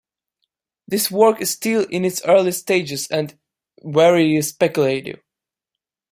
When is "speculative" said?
4.41-5.21